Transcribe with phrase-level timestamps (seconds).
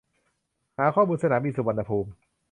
[0.77, 2.09] หาข้อมูลสนามบินสุวรรณภูมิ